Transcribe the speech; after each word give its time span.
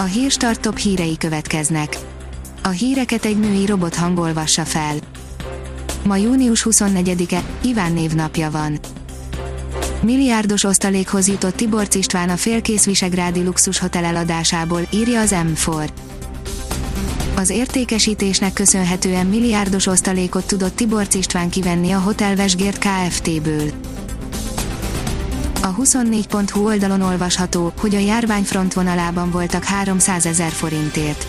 A 0.00 0.04
hírstart 0.04 0.60
top 0.60 0.78
hírei 0.78 1.16
következnek. 1.16 1.98
A 2.62 2.68
híreket 2.68 3.24
egy 3.24 3.38
női 3.38 3.66
robot 3.66 3.94
hangolvassa 3.94 4.64
fel. 4.64 4.96
Ma 6.04 6.16
június 6.16 6.66
24-e, 6.70 7.42
Iván 7.62 7.92
névnapja 7.92 8.50
van. 8.50 8.78
Milliárdos 10.02 10.64
osztalékhoz 10.64 11.28
jutott 11.28 11.56
Tibor 11.56 11.88
István 11.92 12.28
a 12.28 12.36
félkész 12.36 12.84
Visegrádi 12.84 13.42
luxushotel 13.42 14.04
eladásából, 14.04 14.80
írja 14.92 15.20
az 15.20 15.34
M4. 15.34 15.88
Az 17.36 17.50
értékesítésnek 17.50 18.52
köszönhetően 18.52 19.26
milliárdos 19.26 19.86
osztalékot 19.86 20.46
tudott 20.46 20.76
Tibor 20.76 21.06
István 21.12 21.50
kivenni 21.50 21.90
a 21.90 21.98
Hotel 21.98 22.36
Vesgért 22.36 22.78
Kft-ből. 22.78 23.70
A 25.68 25.74
24.hu 25.74 26.64
oldalon 26.64 27.00
olvasható, 27.00 27.72
hogy 27.80 27.94
a 27.94 27.98
járvány 27.98 28.42
frontvonalában 28.42 29.30
voltak 29.30 29.64
300 29.64 30.26
ezer 30.26 30.50
forintért. 30.50 31.26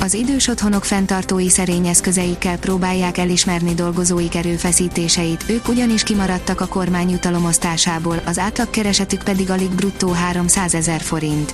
Az 0.00 0.14
idős 0.14 0.48
otthonok 0.48 0.84
fenntartói 0.84 1.48
szerény 1.48 1.86
eszközeikkel 1.86 2.58
próbálják 2.58 3.18
elismerni 3.18 3.74
dolgozóik 3.74 4.34
erőfeszítéseit, 4.34 5.44
ők 5.48 5.68
ugyanis 5.68 6.02
kimaradtak 6.02 6.60
a 6.60 6.66
kormány 6.66 7.10
jutalomosztásából, 7.10 8.20
az 8.26 8.38
átlagkeresetük 8.38 9.22
pedig 9.22 9.50
alig 9.50 9.70
bruttó 9.70 10.08
300 10.08 10.74
ezer 10.74 11.00
forint. 11.00 11.52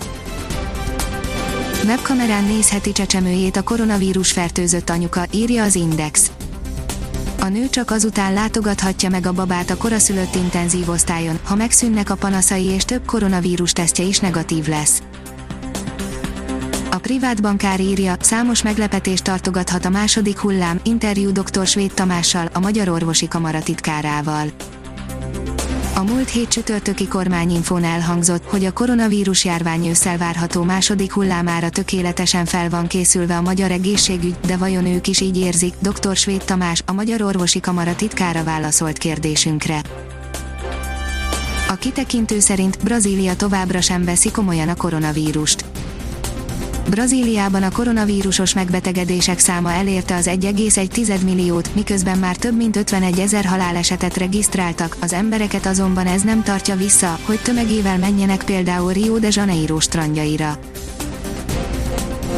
Webkamerán 1.85 2.45
nézheti 2.45 2.93
csecsemőjét 2.93 3.57
a 3.57 3.63
koronavírus 3.63 4.33
fertőzött 4.33 4.91
anyuka, 4.91 5.25
írja 5.31 5.63
az 5.63 5.75
Index. 5.75 6.31
A 7.45 7.49
nő 7.49 7.69
csak 7.69 7.91
azután 7.91 8.33
látogathatja 8.33 9.09
meg 9.09 9.27
a 9.27 9.33
babát 9.33 9.71
a 9.71 9.77
koraszülött 9.77 10.35
intenzív 10.35 10.89
osztályon, 10.89 11.39
ha 11.45 11.55
megszűnnek 11.55 12.11
a 12.11 12.15
panaszai 12.15 12.65
és 12.65 12.85
több 12.85 13.05
koronavírus 13.07 13.73
tesztje 13.73 14.05
is 14.05 14.19
negatív 14.19 14.67
lesz. 14.67 15.03
A 16.91 16.97
privát 16.97 17.43
bankár 17.43 17.81
írja, 17.81 18.17
számos 18.21 18.63
meglepetést 18.63 19.25
tartogathat 19.25 19.85
a 19.85 19.89
második 19.89 20.39
hullám, 20.39 20.81
interjú 20.83 21.33
dr. 21.33 21.67
Svéd 21.67 21.95
Tamással, 21.95 22.49
a 22.53 22.59
Magyar 22.59 22.89
Orvosi 22.89 23.29
Kamara 23.29 23.63
titkárával. 23.63 24.47
A 25.97 26.03
múlt 26.03 26.29
hét 26.31 26.49
csütörtöki 26.49 27.09
kormányinfón 27.09 27.85
elhangzott, 27.85 28.45
hogy 28.45 28.65
a 28.65 28.73
koronavírus 28.73 29.45
járvány 29.45 29.87
ősszel 29.87 30.19
várható 30.19 30.63
második 30.63 31.13
hullámára 31.13 31.69
tökéletesen 31.69 32.45
fel 32.45 32.69
van 32.69 32.87
készülve 32.87 33.37
a 33.37 33.43
magyar 33.43 33.71
egészségügy, 33.71 34.37
de 34.47 34.57
vajon 34.57 34.87
ők 34.87 35.07
is 35.07 35.21
így 35.21 35.39
érzik, 35.39 35.75
dr. 35.79 36.17
Svéd 36.17 36.45
Tamás, 36.45 36.83
a 36.87 36.93
Magyar 36.93 37.23
Orvosi 37.23 37.61
Kamara 37.61 37.95
titkára 37.95 38.45
válaszolt 38.45 38.99
kérdésünkre. 38.99 39.83
A 41.69 41.75
kitekintő 41.75 42.41
szerint 42.41 42.79
Brazília 42.85 43.37
továbbra 43.37 43.81
sem 43.81 44.05
veszi 44.05 44.31
komolyan 44.31 44.69
a 44.69 44.75
koronavírust. 44.75 45.64
Brazíliában 46.95 47.63
a 47.63 47.71
koronavírusos 47.71 48.55
megbetegedések 48.55 49.39
száma 49.39 49.73
elérte 49.73 50.15
az 50.15 50.27
1,1 50.27 51.25
milliót, 51.25 51.75
miközben 51.75 52.19
már 52.19 52.37
több 52.37 52.57
mint 52.57 52.77
51 52.77 53.19
ezer 53.19 53.45
halálesetet 53.45 54.17
regisztráltak, 54.17 54.97
az 55.01 55.13
embereket 55.13 55.67
azonban 55.67 56.07
ez 56.07 56.23
nem 56.23 56.43
tartja 56.43 56.77
vissza, 56.77 57.19
hogy 57.23 57.41
tömegével 57.43 57.99
menjenek 57.99 58.45
például 58.45 58.93
Rio 58.93 59.19
de 59.19 59.29
Janeiro 59.31 59.81
strandjaira. 59.81 60.59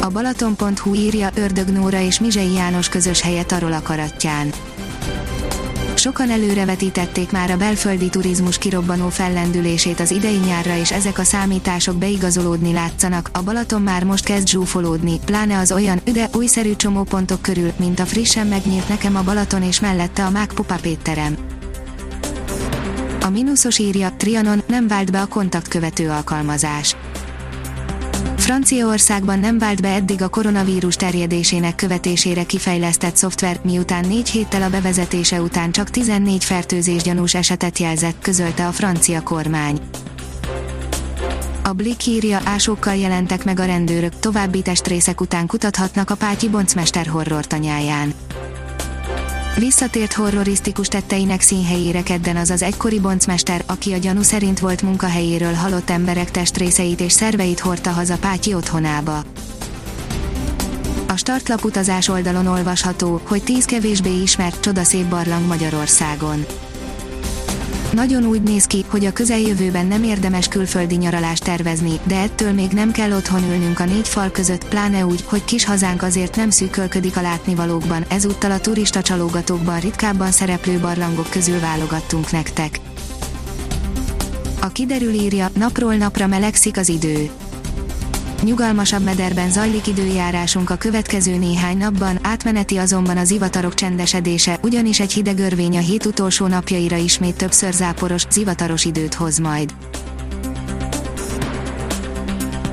A 0.01 0.07
Balaton.hu 0.07 0.93
írja 0.93 1.29
Ördög 1.35 1.67
Nóra 1.67 2.01
és 2.01 2.19
Mizsei 2.19 2.53
János 2.53 2.89
közös 2.89 3.21
helyet 3.21 3.51
arról 3.51 3.73
akaratján 3.73 4.51
Sokan 6.07 6.29
előrevetítették 6.29 7.31
már 7.31 7.51
a 7.51 7.57
belföldi 7.57 8.09
turizmus 8.09 8.57
kirobbanó 8.57 9.09
fellendülését 9.09 9.99
az 9.99 10.11
idei 10.11 10.37
nyárra 10.37 10.77
és 10.77 10.91
ezek 10.91 11.19
a 11.19 11.23
számítások 11.23 11.95
beigazolódni 11.95 12.73
látszanak, 12.73 13.29
a 13.33 13.43
Balaton 13.43 13.81
már 13.81 14.03
most 14.03 14.25
kezd 14.25 14.47
zsúfolódni, 14.47 15.19
pláne 15.25 15.57
az 15.57 15.71
olyan, 15.71 16.01
üde, 16.05 16.29
újszerű 16.33 16.75
csomópontok 16.75 17.41
körül, 17.41 17.71
mint 17.77 17.99
a 17.99 18.05
frissen 18.05 18.47
megnyílt 18.47 18.87
nekem 18.87 19.15
a 19.15 19.23
Balaton 19.23 19.63
és 19.63 19.79
mellette 19.79 20.25
a 20.25 20.29
Mák 20.29 20.51
Pupa 20.53 20.75
Pétterem. 20.81 21.37
A 23.21 23.29
mínuszos 23.29 23.77
írja, 23.77 24.13
Trianon 24.17 24.63
nem 24.67 24.87
vált 24.87 25.11
be 25.11 25.21
a 25.21 25.25
kontaktkövető 25.25 26.09
alkalmazás 26.09 26.95
Franciaországban 28.47 29.39
nem 29.39 29.57
vált 29.57 29.81
be 29.81 29.87
eddig 29.87 30.21
a 30.21 30.27
koronavírus 30.27 30.95
terjedésének 30.95 31.75
követésére 31.75 32.43
kifejlesztett 32.43 33.15
szoftver, 33.15 33.59
miután 33.63 34.07
négy 34.07 34.29
héttel 34.29 34.61
a 34.61 34.69
bevezetése 34.69 35.41
után 35.41 35.71
csak 35.71 35.89
14 35.89 36.43
fertőzés 36.43 37.01
gyanús 37.01 37.35
esetet 37.35 37.77
jelzett, 37.79 38.21
közölte 38.21 38.67
a 38.67 38.71
francia 38.71 39.21
kormány. 39.21 39.79
A 41.63 41.73
Blick 41.73 42.05
írja, 42.05 42.41
ásokkal 42.43 42.95
jelentek 42.95 43.43
meg 43.43 43.59
a 43.59 43.65
rendőrök, 43.65 44.19
további 44.19 44.61
testrészek 44.61 45.21
után 45.21 45.47
kutathatnak 45.47 46.09
a 46.09 46.15
Pátyi 46.15 46.49
Boncmester 46.49 47.07
horror 47.07 47.47
tanyáján. 47.47 48.13
Visszatért 49.57 50.13
horrorisztikus 50.13 50.87
tetteinek 50.87 51.41
színhelyére 51.41 52.03
kedden 52.03 52.35
az 52.35 52.49
az 52.49 52.61
egykori 52.61 52.99
boncmester, 52.99 53.63
aki 53.65 53.93
a 53.93 53.97
gyanú 53.97 54.21
szerint 54.21 54.59
volt 54.59 54.81
munkahelyéről 54.81 55.53
halott 55.53 55.89
emberek 55.89 56.31
testrészeit 56.31 56.99
és 56.99 57.11
szerveit 57.11 57.59
hordta 57.59 57.89
haza 57.89 58.17
Pátyi 58.17 58.53
otthonába. 58.53 59.23
A 61.07 61.15
startlap 61.15 61.63
utazás 61.63 62.07
oldalon 62.07 62.47
olvasható, 62.47 63.21
hogy 63.23 63.43
tíz 63.43 63.65
kevésbé 63.65 64.21
ismert 64.21 64.59
csodaszép 64.59 65.05
barlang 65.05 65.47
Magyarországon. 65.47 66.45
Nagyon 67.91 68.25
úgy 68.25 68.41
néz 68.41 68.65
ki, 68.65 68.85
hogy 68.87 69.05
a 69.05 69.13
közeljövőben 69.13 69.85
nem 69.85 70.03
érdemes 70.03 70.47
külföldi 70.47 70.95
nyaralást 70.95 71.43
tervezni, 71.43 71.99
de 72.03 72.19
ettől 72.19 72.51
még 72.51 72.71
nem 72.71 72.91
kell 72.91 73.11
otthon 73.11 73.43
ülnünk 73.43 73.79
a 73.79 73.85
négy 73.85 74.07
fal 74.07 74.31
között, 74.31 74.67
pláne 74.67 75.05
úgy, 75.05 75.23
hogy 75.25 75.45
kis 75.45 75.65
hazánk 75.65 76.01
azért 76.01 76.35
nem 76.35 76.49
szűkölködik 76.49 77.17
a 77.17 77.21
látnivalókban, 77.21 78.05
ezúttal 78.09 78.51
a 78.51 78.59
turista 78.59 79.01
csalógatókban 79.01 79.79
ritkábban 79.79 80.31
szereplő 80.31 80.79
barlangok 80.79 81.29
közül 81.29 81.59
válogattunk 81.59 82.31
nektek. 82.31 82.79
A 84.61 84.67
kiderül 84.67 85.13
írja, 85.13 85.49
napról 85.53 85.95
napra 85.95 86.27
melegszik 86.27 86.77
az 86.77 86.89
idő 86.89 87.29
Nyugalmasabb 88.47 89.03
mederben 89.03 89.49
zajlik 89.49 89.87
időjárásunk 89.87 90.69
a 90.69 90.75
következő 90.75 91.35
néhány 91.35 91.77
napban, 91.77 92.19
átmeneti 92.21 92.77
azonban 92.77 93.17
az 93.17 93.31
ivatarok 93.31 93.73
csendesedése, 93.73 94.59
ugyanis 94.63 94.99
egy 94.99 95.13
hideg 95.13 95.39
örvény 95.39 95.77
a 95.77 95.79
hét 95.79 96.05
utolsó 96.05 96.47
napjaira 96.47 96.95
ismét 96.95 97.37
többször 97.37 97.73
záporos, 97.73 98.23
zivataros 98.29 98.85
időt 98.85 99.13
hoz 99.13 99.37
majd. 99.37 99.73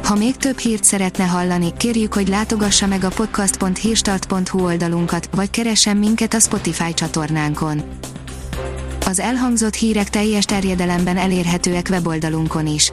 Ha 0.05 0.15
még 0.15 0.37
több 0.37 0.59
hírt 0.59 0.85
szeretne 0.85 1.25
hallani, 1.25 1.73
kérjük, 1.77 2.15
hogy 2.15 2.29
látogassa 2.29 2.87
meg 2.87 3.05
a 3.05 3.09
podcast.hírstart.hu 3.09 4.65
oldalunkat, 4.65 5.29
vagy 5.35 5.51
keressen 5.51 5.97
minket 5.97 6.35
a 6.35 6.41
Spotify 6.41 6.95
csatornánkon. 6.95 7.83
Az 9.07 9.21
elhangzott 9.21 9.75
hírek 9.75 10.11
teljes 10.11 10.45
terjedelemben 10.45 11.17
elérhetőek 11.17 11.87
weboldalunkon 11.91 12.67
is. 12.67 12.93